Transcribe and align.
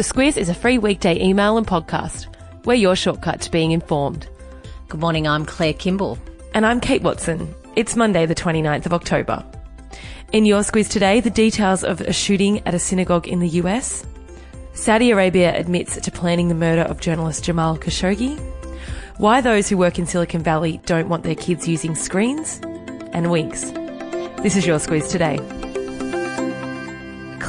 The 0.00 0.14
Squiz 0.14 0.38
is 0.38 0.48
a 0.48 0.54
free 0.54 0.78
weekday 0.78 1.22
email 1.22 1.58
and 1.58 1.66
podcast. 1.66 2.34
We're 2.64 2.72
your 2.72 2.96
shortcut 2.96 3.42
to 3.42 3.50
being 3.50 3.72
informed. 3.72 4.26
Good 4.88 4.98
morning, 4.98 5.28
I'm 5.28 5.44
Claire 5.44 5.74
Kimball. 5.74 6.18
And 6.54 6.64
I'm 6.64 6.80
Kate 6.80 7.02
Watson. 7.02 7.54
It's 7.76 7.94
Monday, 7.94 8.24
the 8.24 8.34
29th 8.34 8.86
of 8.86 8.94
October. 8.94 9.44
In 10.32 10.46
your 10.46 10.62
Squiz 10.62 10.88
today, 10.88 11.20
the 11.20 11.28
details 11.28 11.84
of 11.84 12.00
a 12.00 12.14
shooting 12.14 12.66
at 12.66 12.72
a 12.72 12.78
synagogue 12.78 13.28
in 13.28 13.40
the 13.40 13.48
US. 13.60 14.06
Saudi 14.72 15.10
Arabia 15.10 15.54
admits 15.54 16.00
to 16.00 16.10
planning 16.10 16.48
the 16.48 16.54
murder 16.54 16.84
of 16.84 17.02
journalist 17.02 17.44
Jamal 17.44 17.76
Khashoggi. 17.76 18.40
Why 19.18 19.42
those 19.42 19.68
who 19.68 19.76
work 19.76 19.98
in 19.98 20.06
Silicon 20.06 20.42
Valley 20.42 20.80
don't 20.86 21.10
want 21.10 21.24
their 21.24 21.34
kids 21.34 21.68
using 21.68 21.94
screens. 21.94 22.58
And 23.12 23.26
Winx. 23.26 23.70
This 24.42 24.56
is 24.56 24.66
your 24.66 24.78
Squiz 24.78 25.10
today. 25.10 25.59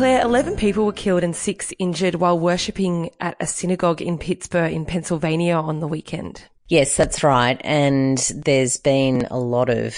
Claire, 0.01 0.23
11 0.23 0.55
people 0.55 0.87
were 0.87 0.93
killed 0.93 1.23
and 1.23 1.35
six 1.35 1.71
injured 1.77 2.15
while 2.15 2.39
worshipping 2.39 3.11
at 3.19 3.37
a 3.39 3.45
synagogue 3.45 4.01
in 4.01 4.17
Pittsburgh 4.17 4.73
in 4.73 4.83
Pennsylvania 4.83 5.53
on 5.53 5.79
the 5.79 5.87
weekend. 5.87 6.43
Yes, 6.69 6.97
that's 6.97 7.23
right. 7.23 7.61
And 7.63 8.17
there's 8.33 8.77
been 8.77 9.27
a 9.29 9.37
lot 9.37 9.69
of 9.69 9.95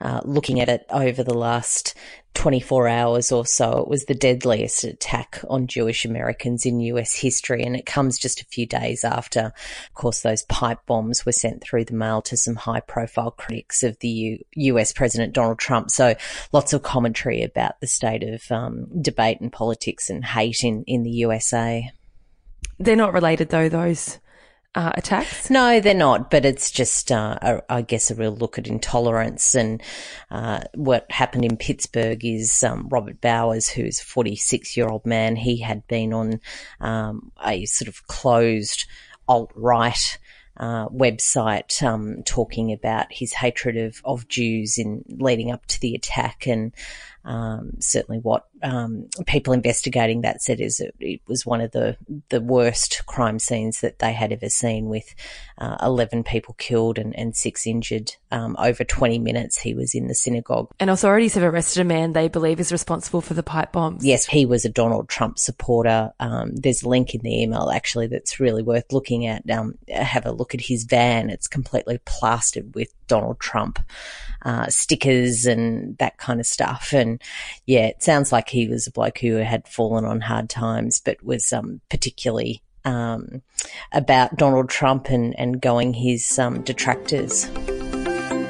uh, 0.00 0.22
looking 0.24 0.58
at 0.58 0.68
it 0.68 0.84
over 0.90 1.22
the 1.22 1.34
last 1.34 1.94
24 2.34 2.88
hours 2.88 3.32
or 3.32 3.46
so. 3.46 3.78
It 3.78 3.88
was 3.88 4.04
the 4.04 4.14
deadliest 4.14 4.84
attack 4.84 5.40
on 5.48 5.66
Jewish 5.66 6.04
Americans 6.04 6.66
in 6.66 6.80
US 6.80 7.14
history. 7.14 7.62
And 7.62 7.76
it 7.76 7.86
comes 7.86 8.18
just 8.18 8.40
a 8.40 8.46
few 8.46 8.66
days 8.66 9.04
after, 9.04 9.40
of 9.40 9.94
course, 9.94 10.20
those 10.20 10.42
pipe 10.42 10.80
bombs 10.86 11.24
were 11.24 11.32
sent 11.32 11.62
through 11.62 11.86
the 11.86 11.94
mail 11.94 12.20
to 12.22 12.36
some 12.36 12.56
high 12.56 12.80
profile 12.80 13.30
critics 13.30 13.82
of 13.82 13.98
the 14.00 14.08
U- 14.08 14.44
US 14.52 14.92
President 14.92 15.32
Donald 15.32 15.58
Trump. 15.58 15.90
So 15.90 16.14
lots 16.52 16.72
of 16.72 16.82
commentary 16.82 17.42
about 17.42 17.80
the 17.80 17.86
state 17.86 18.22
of 18.22 18.50
um, 18.50 18.86
debate 19.00 19.40
and 19.40 19.52
politics 19.52 20.10
and 20.10 20.24
hate 20.24 20.64
in, 20.64 20.84
in 20.86 21.02
the 21.02 21.10
USA. 21.10 21.90
They're 22.78 22.96
not 22.96 23.12
related 23.14 23.48
though, 23.50 23.68
those 23.68 24.18
uh, 24.74 24.92
attacks? 24.94 25.50
No, 25.50 25.80
they're 25.80 25.94
not. 25.94 26.30
But 26.30 26.44
it's 26.44 26.70
just, 26.70 27.12
uh, 27.12 27.38
a, 27.40 27.62
I 27.68 27.82
guess, 27.82 28.10
a 28.10 28.14
real 28.14 28.34
look 28.34 28.58
at 28.58 28.66
intolerance. 28.66 29.54
And 29.54 29.82
uh, 30.30 30.60
what 30.74 31.10
happened 31.10 31.44
in 31.44 31.56
Pittsburgh 31.56 32.24
is 32.24 32.62
um, 32.62 32.88
Robert 32.90 33.20
Bowers, 33.20 33.68
who's 33.68 34.00
a 34.00 34.04
46 34.04 34.76
year 34.76 34.88
old 34.88 35.06
man, 35.06 35.36
he 35.36 35.58
had 35.58 35.86
been 35.86 36.12
on 36.12 36.40
um, 36.80 37.32
a 37.44 37.64
sort 37.66 37.88
of 37.88 38.06
closed 38.06 38.86
alt 39.28 39.52
right. 39.54 40.18
Uh, 40.56 40.88
website 40.90 41.82
um, 41.82 42.22
talking 42.22 42.72
about 42.72 43.06
his 43.10 43.32
hatred 43.32 43.76
of, 43.76 44.00
of 44.04 44.28
Jews 44.28 44.78
in 44.78 45.04
leading 45.08 45.50
up 45.50 45.66
to 45.66 45.80
the 45.80 45.96
attack, 45.96 46.46
and 46.46 46.72
um, 47.24 47.72
certainly 47.80 48.20
what 48.20 48.46
um, 48.64 49.08
people 49.26 49.52
investigating 49.52 50.22
that 50.22 50.42
said 50.42 50.58
is 50.58 50.80
it, 50.80 50.94
it, 50.98 51.20
was 51.28 51.44
one 51.44 51.60
of 51.60 51.72
the 51.72 51.96
the 52.30 52.40
worst 52.40 53.04
crime 53.04 53.38
scenes 53.38 53.82
that 53.82 53.98
they 53.98 54.12
had 54.12 54.32
ever 54.32 54.48
seen, 54.48 54.88
with 54.88 55.14
uh, 55.58 55.76
eleven 55.82 56.24
people 56.24 56.54
killed 56.54 56.98
and, 56.98 57.16
and 57.16 57.36
six 57.36 57.66
injured. 57.66 58.16
Um, 58.30 58.56
over 58.58 58.82
twenty 58.82 59.18
minutes, 59.18 59.58
he 59.58 59.74
was 59.74 59.94
in 59.94 60.08
the 60.08 60.14
synagogue. 60.14 60.70
And 60.80 60.88
authorities 60.88 61.34
have 61.34 61.42
arrested 61.42 61.82
a 61.82 61.84
man 61.84 62.14
they 62.14 62.28
believe 62.28 62.58
is 62.58 62.72
responsible 62.72 63.20
for 63.20 63.34
the 63.34 63.42
pipe 63.42 63.72
bombs. 63.72 64.04
Yes, 64.04 64.24
he 64.24 64.46
was 64.46 64.64
a 64.64 64.70
Donald 64.70 65.10
Trump 65.10 65.38
supporter. 65.38 66.12
Um, 66.18 66.56
there's 66.56 66.82
a 66.82 66.88
link 66.88 67.14
in 67.14 67.20
the 67.20 67.42
email 67.42 67.70
actually 67.70 68.06
that's 68.06 68.40
really 68.40 68.62
worth 68.62 68.92
looking 68.92 69.26
at. 69.26 69.48
Um, 69.50 69.76
have 69.88 70.24
a 70.24 70.32
look 70.32 70.54
at 70.54 70.62
his 70.62 70.84
van; 70.84 71.28
it's 71.28 71.48
completely 71.48 71.98
plastered 72.06 72.74
with 72.74 72.88
Donald 73.06 73.38
Trump 73.40 73.78
uh, 74.44 74.66
stickers 74.68 75.46
and 75.46 75.96
that 75.98 76.18
kind 76.18 76.40
of 76.40 76.46
stuff. 76.46 76.92
And 76.92 77.20
yeah, 77.66 77.86
it 77.86 78.02
sounds 78.02 78.32
like 78.32 78.48
he 78.54 78.68
was 78.68 78.86
a 78.86 78.92
bloke 78.92 79.18
who 79.18 79.34
had 79.36 79.68
fallen 79.68 80.04
on 80.04 80.20
hard 80.20 80.48
times, 80.48 81.00
but 81.04 81.22
was 81.22 81.52
um, 81.52 81.80
particularly 81.90 82.62
um, 82.84 83.42
about 83.92 84.36
Donald 84.36 84.68
Trump 84.68 85.10
and, 85.10 85.38
and 85.38 85.60
going 85.60 85.94
his 85.94 86.38
um, 86.38 86.62
detractors. 86.62 87.44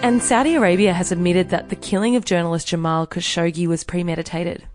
And 0.03 0.23
Saudi 0.23 0.55
Arabia 0.55 0.93
has 0.93 1.11
admitted 1.11 1.49
that 1.49 1.71
the 1.71 1.77
killing 1.77 2.15
of 2.15 2.25
journalist 2.25 2.69
Jamal 2.69 3.07
Khashoggi 3.07 3.67
was 3.67 3.85
premeditated. 3.85 4.67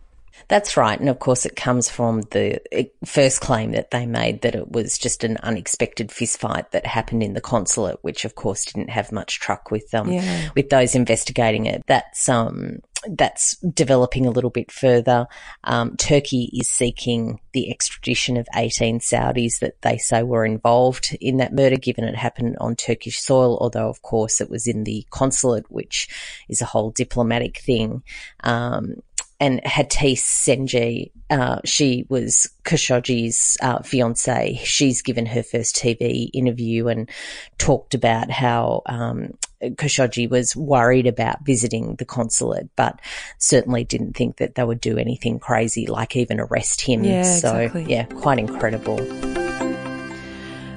That's 0.48 0.76
right. 0.76 1.00
And 1.00 1.10
of 1.10 1.20
course, 1.20 1.46
it 1.46 1.56
comes 1.56 1.90
from 1.90 2.22
the 2.32 2.60
first 3.06 3.40
claim 3.40 3.72
that 3.74 3.92
they 3.92 4.08
made 4.08 4.42
that 4.42 4.56
it 4.56 4.72
was 4.72 4.98
just 4.98 5.24
an 5.24 5.38
unexpected 5.44 6.10
fistfight 6.10 6.72
that 6.72 6.88
happened 6.88 7.22
in 7.22 7.34
the 7.34 7.42
consulate, 7.42 8.00
which 8.02 8.26
of 8.26 8.34
course 8.34 8.66
didn't 8.66 8.90
have 8.90 9.12
much 9.12 9.40
truck 9.40 9.70
with 9.70 9.94
um, 9.94 10.12
yeah. 10.12 10.50
with 10.56 10.70
those 10.70 10.96
investigating 10.96 11.68
it. 11.68 11.84
That's 11.86 12.28
um, 12.28 12.80
that's 13.08 13.56
developing 13.58 14.26
a 14.26 14.32
little 14.32 14.50
bit 14.50 14.72
further. 14.72 15.28
Um, 15.64 15.96
Turkey 15.98 16.50
is 16.54 16.70
seeking 16.70 17.40
the 17.54 17.72
extradition 17.72 18.38
of 18.38 18.48
18 18.56 19.00
Saudis 19.00 19.60
that 19.60 19.82
they 19.82 19.98
say 19.98 20.24
were 20.24 20.46
involved 20.46 21.16
in 21.22 21.38
that 21.38 21.54
murder, 21.54 21.78
given 21.78 22.04
it 22.04 22.16
happened 22.16 22.58
on 22.60 22.76
Turkish 22.76 23.20
soil, 23.20 23.58
although 23.62 23.90
of 23.90 24.02
course 24.02 24.42
it 24.42 24.50
was 24.50 24.68
in 24.68 24.84
the 24.84 25.06
consulate, 25.12 25.70
which 25.70 26.10
is 26.50 26.62
a 26.62 26.66
whole 26.66 26.92
diplomatic 26.92 27.60
thing. 27.60 28.04
Um, 28.44 28.96
and 29.40 29.62
Hatice 29.64 30.20
Cengiz, 30.20 31.12
uh, 31.30 31.62
she 31.64 32.06
was 32.10 32.50
Khashoggi's 32.66 33.58
uh, 33.62 33.82
fiance. 33.84 34.60
She's 34.64 35.02
given 35.02 35.26
her 35.28 35.44
first 35.44 35.78
TV 35.78 36.30
interview 36.34 36.88
and 36.88 37.10
talked 37.58 37.94
about 37.94 38.30
how 38.30 38.82
um, 38.86 39.38
Khashoggi 39.62 40.30
was 40.30 40.56
worried 40.56 41.08
about 41.08 41.44
visiting 41.44 41.96
the 41.96 42.06
consulate, 42.06 42.70
but 42.76 43.00
certainly 43.38 43.84
didn't 43.84 44.16
think 44.16 44.38
that 44.38 44.56
they 44.56 44.64
would 44.64 44.82
do 44.82 44.98
anything 44.98 45.40
crazy, 45.40 45.88
like 45.88 46.16
even 46.16 46.40
arrest 46.40 46.82
him. 46.82 47.04
Yeah, 47.04 47.24
so, 47.24 47.56
exactly. 47.56 47.86
yeah, 47.90 48.06
quite 48.06 48.40
incredible. 48.40 49.00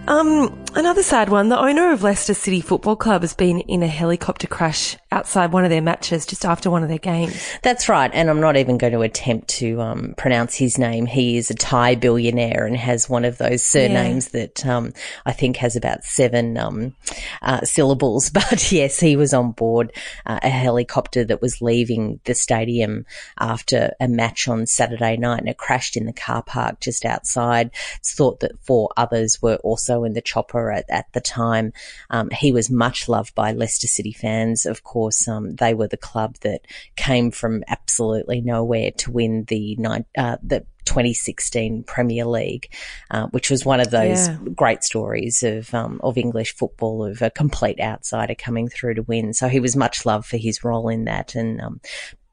Um, 0.08 0.61
another 0.74 1.02
sad 1.02 1.28
one. 1.28 1.48
The 1.48 1.58
owner 1.58 1.92
of 1.92 2.02
Leicester 2.02 2.34
City 2.34 2.60
Football 2.60 2.96
Club 2.96 3.22
has 3.22 3.34
been 3.34 3.60
in 3.60 3.82
a 3.82 3.86
helicopter 3.86 4.46
crash 4.46 4.96
outside 5.10 5.52
one 5.52 5.64
of 5.64 5.70
their 5.70 5.82
matches 5.82 6.24
just 6.24 6.44
after 6.44 6.70
one 6.70 6.82
of 6.82 6.88
their 6.88 6.98
games. 6.98 7.36
That's 7.62 7.88
right. 7.88 8.10
And 8.12 8.30
I'm 8.30 8.40
not 8.40 8.56
even 8.56 8.78
going 8.78 8.94
to 8.94 9.02
attempt 9.02 9.48
to 9.48 9.80
um, 9.80 10.14
pronounce 10.16 10.54
his 10.54 10.78
name. 10.78 11.06
He 11.06 11.36
is 11.36 11.50
a 11.50 11.54
Thai 11.54 11.96
billionaire 11.96 12.64
and 12.64 12.76
has 12.76 13.08
one 13.08 13.24
of 13.24 13.38
those 13.38 13.62
surnames 13.62 14.30
yeah. 14.32 14.40
that 14.40 14.66
um, 14.66 14.92
I 15.26 15.32
think 15.32 15.56
has 15.58 15.76
about 15.76 16.04
seven 16.04 16.56
um, 16.56 16.94
uh, 17.42 17.60
syllables. 17.62 18.30
But 18.52 18.72
yes, 18.72 18.98
he 18.98 19.16
was 19.16 19.32
on 19.32 19.52
board 19.52 19.92
uh, 20.26 20.40
a 20.42 20.48
helicopter 20.48 21.24
that 21.24 21.40
was 21.40 21.62
leaving 21.62 22.20
the 22.24 22.34
stadium 22.34 23.06
after 23.38 23.92
a 24.00 24.08
match 24.08 24.48
on 24.48 24.66
Saturday 24.66 25.16
night 25.16 25.40
and 25.40 25.48
it 25.48 25.58
crashed 25.58 25.96
in 25.96 26.06
the 26.06 26.12
car 26.12 26.42
park 26.42 26.80
just 26.80 27.04
outside. 27.04 27.70
It's 27.96 28.14
thought 28.14 28.40
that 28.40 28.58
four 28.62 28.90
others 28.96 29.40
were 29.40 29.56
also 29.56 30.04
in 30.04 30.14
the 30.14 30.20
chopper 30.20 30.61
at, 30.70 30.84
at 30.88 31.12
the 31.12 31.20
time. 31.20 31.72
Um, 32.10 32.30
he 32.30 32.52
was 32.52 32.70
much 32.70 33.08
loved 33.08 33.34
by 33.34 33.52
Leicester 33.52 33.88
City 33.88 34.12
fans, 34.12 34.66
of 34.66 34.84
course 34.84 35.26
um, 35.28 35.54
they 35.56 35.74
were 35.74 35.88
the 35.88 35.96
club 35.96 36.36
that 36.42 36.66
came 36.96 37.30
from 37.30 37.64
absolutely 37.68 38.40
nowhere 38.40 38.90
to 38.98 39.10
win 39.10 39.44
the 39.44 39.76
uh, 40.16 40.36
the 40.42 40.64
2016 40.84 41.84
Premier 41.84 42.24
League, 42.24 42.72
uh, 43.10 43.26
which 43.28 43.50
was 43.50 43.64
one 43.64 43.80
of 43.80 43.90
those 43.90 44.28
yeah. 44.28 44.36
great 44.54 44.82
stories 44.82 45.42
of 45.42 45.72
um, 45.74 46.00
of 46.02 46.18
English 46.18 46.54
football 46.54 47.04
of 47.04 47.22
a 47.22 47.30
complete 47.30 47.80
outsider 47.80 48.34
coming 48.34 48.68
through 48.68 48.94
to 48.94 49.02
win. 49.02 49.32
So 49.32 49.48
he 49.48 49.60
was 49.60 49.76
much 49.76 50.04
loved 50.04 50.26
for 50.26 50.36
his 50.36 50.64
role 50.64 50.88
in 50.88 51.04
that, 51.04 51.34
and 51.34 51.60
um, 51.60 51.80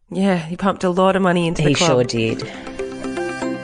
yeah, 0.10 0.38
he 0.38 0.58
pumped 0.58 0.84
a 0.84 0.90
lot 0.90 1.16
of 1.16 1.22
money 1.22 1.48
into 1.48 1.62
the 1.62 1.70
he 1.70 1.76
club. 1.76 1.90
sure 1.90 2.04
did. 2.04 2.44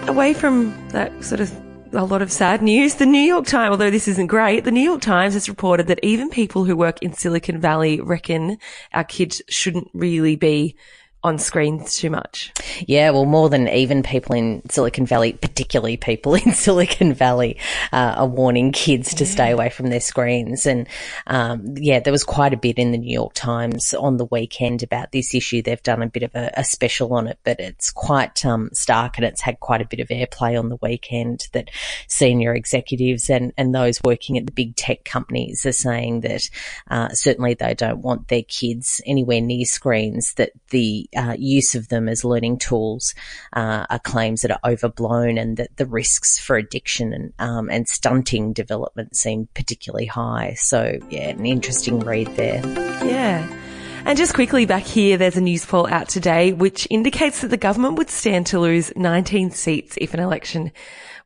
Away 0.08 0.34
from 0.34 0.88
that 0.90 1.24
sort 1.24 1.42
of 1.42 1.65
a 1.96 2.04
lot 2.04 2.22
of 2.22 2.32
sad 2.32 2.62
news. 2.62 2.96
The 2.96 3.06
New 3.06 3.22
York 3.22 3.46
Times, 3.46 3.72
although 3.72 3.90
this 3.90 4.08
isn't 4.08 4.28
great, 4.28 4.64
the 4.64 4.72
New 4.72 4.82
York 4.82 5.02
Times 5.02 5.34
has 5.34 5.50
reported 5.50 5.88
that 5.88 6.00
even 6.04 6.30
people 6.30 6.66
who 6.66 6.76
work 6.76 7.02
in 7.02 7.14
Silicon 7.14 7.60
Valley 7.60 8.02
reckon 8.02 8.58
our 8.94 9.04
kids 9.04 9.42
shouldn't 9.50 9.90
really 9.94 10.36
be 10.36 10.76
on 11.26 11.40
screens 11.40 11.98
too 11.98 12.12
much. 12.12 12.54
Yeah, 12.86 13.10
well, 13.10 13.26
more 13.26 13.50
than 13.50 13.68
even 13.68 14.04
people 14.04 14.36
in 14.36 14.62
Silicon 14.70 15.08
Valley, 15.08 15.34
particularly 15.34 15.98
people 15.98 16.36
in 16.46 16.54
Silicon 16.54 17.14
Valley, 17.14 17.58
uh, 17.92 18.14
are 18.18 18.28
warning 18.28 18.72
kids 18.72 19.16
to 19.16 19.24
yeah. 19.24 19.32
stay 19.32 19.52
away 19.52 19.70
from 19.70 19.88
their 19.88 20.00
screens. 20.00 20.68
And 20.68 20.88
um, 21.26 21.74
yeah, 21.78 22.00
there 22.00 22.14
was 22.14 22.24
quite 22.24 22.54
a 22.54 22.58
bit 22.58 22.78
in 22.78 22.92
the 22.92 23.00
New 23.00 23.12
York 23.12 23.34
Times 23.34 23.94
on 23.96 24.18
the 24.18 24.26
weekend 24.26 24.84
about 24.84 25.12
this 25.12 25.34
issue. 25.34 25.64
They've 25.64 25.82
done 25.82 26.04
a 26.04 26.08
bit 26.08 26.24
of 26.24 26.36
a, 26.36 26.52
a 26.58 26.64
special 26.64 27.14
on 27.14 27.28
it, 27.28 27.40
but 27.44 27.60
it's 27.60 27.92
quite 27.92 28.46
um, 28.46 28.70
stark 28.74 29.18
and 29.18 29.26
it's 29.26 29.42
had 29.42 29.60
quite 29.60 29.82
a 29.82 29.88
bit 29.88 30.00
of 30.00 30.10
airplay 30.10 30.58
on 30.60 30.70
the 30.70 30.78
weekend 30.82 31.48
that 31.54 31.70
senior 32.08 32.54
executives 32.54 33.32
and, 33.32 33.52
and 33.58 33.74
those 33.74 34.00
working 34.04 34.38
at 34.38 34.46
the 34.46 34.52
big 34.52 34.76
tech 34.76 35.04
companies 35.06 35.66
are 35.66 35.72
saying 35.72 36.22
that 36.22 36.48
uh, 36.92 37.10
certainly 37.10 37.56
they 37.56 37.74
don't 37.74 38.04
want 38.04 38.28
their 38.28 38.44
kids 38.44 39.02
anywhere 39.08 39.42
near 39.42 39.66
screens, 39.66 40.36
that 40.36 40.52
the 40.70 41.10
uh, 41.16 41.36
use 41.38 41.76
of 41.76 41.90
them 41.90 42.08
as 42.08 42.24
learning 42.24 42.60
tools 42.60 43.14
uh, 43.54 43.86
are 43.90 44.00
claims 44.00 44.42
that 44.42 44.52
are 44.52 44.72
overblown 44.72 45.38
and 45.38 45.58
that 45.58 45.76
the 45.78 45.86
risks 45.86 46.38
for 46.38 46.56
addiction 46.56 47.14
and, 47.14 47.34
um, 47.40 47.70
and 47.70 47.88
stunting 47.88 48.54
development 48.54 49.16
seem 49.16 49.48
particularly 49.54 50.06
high. 50.06 50.54
So, 50.58 50.98
yeah, 51.10 51.30
an 51.30 51.46
interesting 51.46 52.00
read 52.00 52.28
there. 52.36 52.62
Yeah. 53.06 53.62
And 54.06 54.18
just 54.20 54.36
quickly 54.36 54.66
back 54.68 54.84
here, 54.84 55.18
there's 55.18 55.36
a 55.36 55.42
Newspoll 55.42 55.88
out 55.88 56.10
today 56.10 56.54
which 56.54 56.88
indicates 56.92 57.42
that 57.42 57.48
the 57.48 57.58
government 57.58 57.96
would 57.96 58.12
stand 58.12 58.46
to 58.48 58.60
lose 58.60 58.94
19 58.96 59.50
seats 59.50 59.98
if 60.00 60.14
an 60.14 60.20
election 60.20 60.72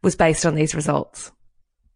was 0.02 0.16
based 0.16 0.46
on 0.46 0.56
these 0.56 0.74
results. 0.74 1.32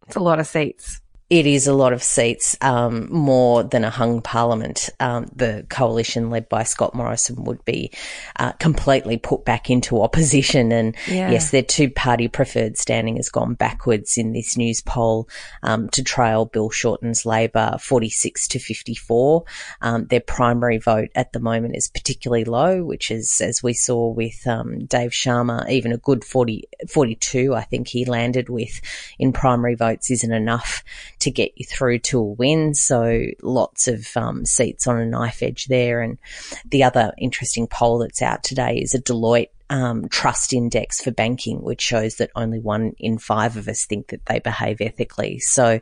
It's 0.06 0.16
a 0.16 0.20
lot 0.20 0.40
of 0.40 0.46
seats. 0.46 1.00
It 1.30 1.46
is 1.46 1.66
a 1.66 1.72
lot 1.72 1.94
of 1.94 2.02
seats, 2.02 2.54
um, 2.60 3.10
more 3.10 3.62
than 3.62 3.82
a 3.82 3.88
hung 3.88 4.20
parliament. 4.20 4.90
Um, 5.00 5.30
the 5.34 5.64
coalition 5.70 6.28
led 6.28 6.50
by 6.50 6.64
Scott 6.64 6.94
Morrison 6.94 7.44
would 7.44 7.64
be 7.64 7.92
uh, 8.38 8.52
completely 8.52 9.16
put 9.16 9.42
back 9.42 9.70
into 9.70 10.02
opposition. 10.02 10.70
And 10.70 10.94
yeah. 11.08 11.30
yes, 11.30 11.50
their 11.50 11.62
two 11.62 11.88
party 11.88 12.28
preferred 12.28 12.76
standing 12.76 13.16
has 13.16 13.30
gone 13.30 13.54
backwards 13.54 14.18
in 14.18 14.32
this 14.32 14.58
Newspoll 14.58 15.26
um, 15.62 15.88
to 15.90 16.04
trail 16.04 16.44
Bill 16.44 16.68
Shorten's 16.68 17.24
Labor 17.24 17.78
46 17.80 18.46
to 18.48 18.58
54. 18.58 19.44
Um, 19.80 20.06
their 20.08 20.20
primary 20.20 20.76
vote 20.76 21.08
at 21.14 21.32
the 21.32 21.40
moment 21.40 21.74
is 21.74 21.88
particularly 21.88 22.44
low, 22.44 22.84
which 22.84 23.10
is, 23.10 23.40
as 23.40 23.62
we 23.62 23.72
saw 23.72 24.10
with 24.10 24.46
um, 24.46 24.84
Dave 24.84 25.12
Sharma, 25.12 25.70
even 25.70 25.90
a 25.90 25.96
good 25.96 26.22
40, 26.22 26.64
42, 26.86 27.54
I 27.54 27.62
think 27.62 27.88
he 27.88 28.04
landed 28.04 28.50
with 28.50 28.82
in 29.18 29.32
primary 29.32 29.74
votes 29.74 30.10
isn't 30.10 30.32
enough 30.32 30.84
to 31.24 31.30
get 31.30 31.52
you 31.56 31.64
through 31.64 31.98
to 31.98 32.18
a 32.18 32.22
win. 32.22 32.74
So 32.74 33.24
lots 33.42 33.88
of 33.88 34.06
um, 34.16 34.46
seats 34.46 34.86
on 34.86 34.98
a 34.98 35.06
knife 35.06 35.42
edge 35.42 35.66
there. 35.66 36.00
And 36.00 36.18
the 36.66 36.84
other 36.84 37.12
interesting 37.18 37.66
poll 37.66 37.98
that's 37.98 38.22
out 38.22 38.42
today 38.42 38.76
is 38.76 38.94
a 38.94 39.02
Deloitte 39.02 39.48
um, 39.70 40.08
trust 40.08 40.52
index 40.52 41.02
for 41.02 41.10
banking, 41.10 41.62
which 41.62 41.80
shows 41.80 42.16
that 42.16 42.30
only 42.36 42.60
one 42.60 42.92
in 42.98 43.18
five 43.18 43.56
of 43.56 43.66
us 43.68 43.84
think 43.84 44.08
that 44.08 44.26
they 44.26 44.38
behave 44.38 44.80
ethically. 44.80 45.38
So 45.40 45.80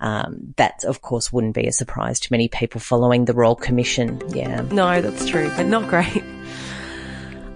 um, 0.00 0.54
that, 0.56 0.84
of 0.84 1.02
course, 1.02 1.32
wouldn't 1.32 1.54
be 1.54 1.66
a 1.66 1.72
surprise 1.72 2.20
to 2.20 2.32
many 2.32 2.48
people 2.48 2.80
following 2.80 3.24
the 3.24 3.34
Royal 3.34 3.56
Commission. 3.56 4.22
Yeah. 4.28 4.62
No, 4.62 5.00
that's 5.00 5.28
true, 5.28 5.50
but 5.56 5.66
not 5.66 5.88
great. 5.88 6.22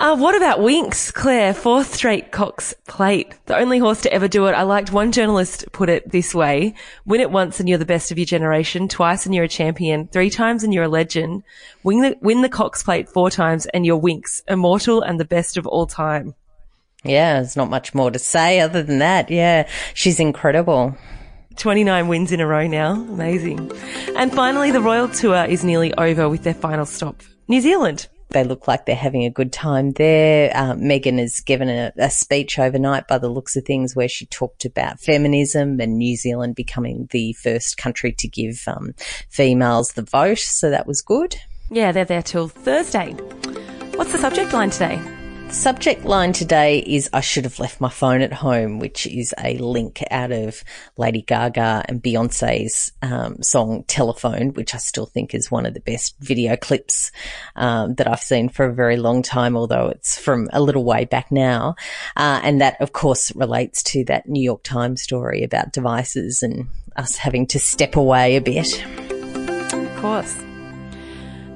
Uh, 0.01 0.17
what 0.17 0.37
about 0.37 0.61
Winx, 0.61 1.13
Claire? 1.13 1.53
Fourth 1.53 1.93
straight 1.93 2.31
Cox 2.31 2.73
plate. 2.87 3.35
The 3.47 3.57
only 3.57 3.81
horse 3.81 4.03
to 4.03 4.13
ever 4.13 4.29
do 4.29 4.47
it. 4.47 4.53
I 4.53 4.63
liked 4.63 4.93
one 4.93 5.11
journalist 5.11 5.65
put 5.73 5.89
it 5.89 6.09
this 6.13 6.33
way. 6.33 6.75
Win 7.05 7.21
it 7.21 7.33
once 7.33 7.59
and 7.59 7.69
you're 7.69 7.79
the 7.79 7.85
best 7.85 8.13
of 8.13 8.19
your 8.19 8.25
generation. 8.25 8.87
Twice 8.87 9.27
and 9.27 9.35
you're 9.35 9.45
a 9.45 9.49
champion. 9.49 10.07
Three 10.07 10.31
times 10.31 10.63
and 10.63 10.73
you're 10.73 10.85
a 10.85 10.89
legend. 10.89 11.43
Win 11.83 12.03
the, 12.03 12.17
win 12.21 12.43
the 12.43 12.49
Cox 12.49 12.81
plate 12.81 13.09
four 13.09 13.29
times 13.29 13.67
and 13.67 13.85
you're 13.85 14.01
Winx, 14.01 14.41
Immortal 14.47 15.03
and 15.03 15.19
the 15.19 15.25
best 15.25 15.57
of 15.57 15.67
all 15.67 15.89
time. 15.89 16.37
Yeah, 17.03 17.35
there's 17.35 17.57
not 17.57 17.69
much 17.69 17.93
more 17.93 18.13
to 18.13 18.21
say 18.21 18.61
other 18.61 18.85
than 18.85 19.01
that. 19.01 19.33
Yeah, 19.33 19.69
she's 19.95 20.21
incredible. 20.21 20.97
29 21.57 22.07
wins 22.07 22.31
in 22.31 22.39
a 22.39 22.47
row 22.47 22.69
now. 22.69 22.93
Amazing. 22.93 23.73
And 24.15 24.33
finally, 24.33 24.71
the 24.71 24.81
Royal 24.81 25.09
Tour 25.09 25.45
is 25.47 25.65
nearly 25.65 25.93
over 25.95 26.29
with 26.29 26.45
their 26.45 26.55
final 26.55 26.87
stop, 26.87 27.21
New 27.49 27.61
Zealand 27.61 28.07
they 28.31 28.45
look 28.45 28.69
like 28.69 28.87
they're 28.87 28.95
having 28.95 29.25
a 29.25 29.31
good 29.31 29.53
time 29.53 29.93
there. 29.93 30.51
Uh, 30.55 30.75
Meghan 30.75 31.19
has 31.19 31.41
given 31.41 31.69
a, 31.69 31.93
a, 31.97 32.11
speech 32.11 32.59
overnight 32.59 33.09
by 33.09 33.19
the 33.19 33.29
looks 33.29 33.57
of 33.57 33.65
things 33.65 33.97
where 33.97 34.09
she 34.09 34.27
talked 34.27 34.65
about 34.65 35.01
feminism 35.01 35.81
and 35.81 35.97
New 35.99 36.17
Zealand 36.17 36.55
becoming 36.55 37.09
the 37.11 37.33
first 37.35 37.77
country 37.77 38.13
to 38.13 38.29
give 38.29 38.63
um, 38.67 38.95
females 39.31 39.93
the 39.93 40.03
vote. 40.03 40.39
So 40.39 40.71
that 40.71 40.87
was 40.87 41.01
good. 41.01 41.37
Yeah, 41.71 41.93
they're 41.93 42.05
there 42.05 42.23
till 42.23 42.49
Thursday. 42.49 43.13
What's 43.95 44.13
the 44.13 44.19
subject 44.19 44.53
line 44.53 44.71
today? 44.71 45.18
The 45.49 45.55
subject 45.55 46.05
line 46.05 46.35
today 46.35 46.81
is 46.81 47.09
I 47.15 47.23
should 47.23 47.45
have 47.45 47.59
left 47.59 47.81
my 47.81 47.89
phone 47.89 48.21
at 48.21 48.35
home, 48.35 48.81
which 48.81 49.07
is 49.07 49.35
a 49.43 49.57
link 49.57 50.05
out 50.11 50.31
of 50.31 50.63
Lady 50.99 51.23
Gaga 51.23 51.87
and 51.89 52.03
Beyonce's 52.03 52.93
um, 53.01 53.43
song 53.43 53.85
Telephone, 53.85 54.53
which 54.53 54.75
I 54.75 54.79
still 54.79 55.07
think 55.07 55.35
is 55.35 55.51
one 55.51 55.65
of 55.65 55.73
the 55.73 55.81
best 55.81 56.17
video 56.21 56.55
clips 56.55 57.13
um, 57.57 57.95
that 57.95 58.07
I've 58.07 58.21
seen 58.21 58.51
for 58.51 58.67
a 58.67 58.75
very 58.75 58.99
long 58.99 59.23
time, 59.23 59.57
although 59.57 59.89
it's 59.89 60.19
from 60.19 60.51
a 60.53 60.61
little 60.61 60.85
way 60.85 61.07
back 61.07 61.33
now. 61.33 61.77
Uh, 62.15 62.41
and 62.45 62.61
that, 62.61 62.79
of 62.83 62.93
course, 62.93 63.35
relates 63.35 63.83
to 63.85 64.05
that 64.05 64.29
New 64.29 64.43
York 64.43 64.63
Times 64.63 65.01
story 65.01 65.45
about 65.45 65.73
devices 65.73 66.43
and 66.43 66.69
us 66.97 67.17
having 67.17 67.47
to 67.47 67.59
step 67.59 67.97
away 67.97 68.37
a 68.37 68.43
bit. 68.43 68.85
Of 69.73 69.97
course. 69.97 70.48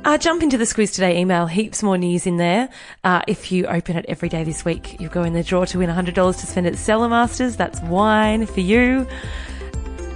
Uh, 0.05 0.19
jump 0.19 0.43
into 0.43 0.59
the 0.59 0.65
Squiz 0.65 0.93
Today 0.93 1.21
email. 1.21 1.47
Heaps 1.47 1.83
more 1.83 1.97
news 1.97 2.27
in 2.27 2.37
there. 2.37 2.69
Uh, 3.05 3.23
if 3.29 3.53
you 3.53 3.67
open 3.67 3.97
it 3.97 4.05
every 4.09 4.29
day 4.29 4.43
this 4.43 4.65
week, 4.65 5.01
you 5.01 5.09
go 5.09 5.23
in 5.23 5.33
the 5.33 5.45
draw 5.45 5.65
to 5.67 5.79
win 5.79 5.89
$100 5.89 6.41
to 6.41 6.47
spend 6.47 6.67
at 6.67 6.77
Cellar 6.77 7.09
Masters. 7.09 7.57
That's 7.57 7.81
wine 7.83 8.47
for 8.47 8.61
you. 8.61 9.07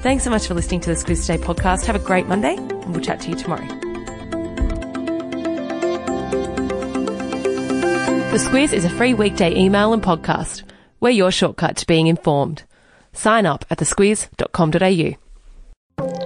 Thanks 0.02 0.24
so 0.24 0.30
much 0.30 0.46
for 0.46 0.54
listening 0.54 0.80
to 0.80 0.90
the 0.90 0.96
Squiz 0.96 1.24
Today 1.24 1.42
podcast. 1.42 1.86
Have 1.86 1.96
a 1.96 2.00
great 2.00 2.26
Monday, 2.26 2.56
and 2.56 2.92
we'll 2.92 3.00
chat 3.00 3.20
to 3.20 3.30
you 3.30 3.36
tomorrow. 3.36 3.66
The 8.32 8.38
Squiz 8.38 8.72
is 8.72 8.84
a 8.84 8.90
free 8.90 9.14
weekday 9.14 9.56
email 9.56 9.92
and 9.92 10.02
podcast. 10.02 10.64
We're 10.98 11.10
your 11.10 11.30
shortcut 11.30 11.76
to 11.78 11.86
being 11.86 12.08
informed. 12.08 12.64
Sign 13.12 13.46
up 13.46 13.64
at 13.70 13.78
thesquiz.com.au. 13.78 16.25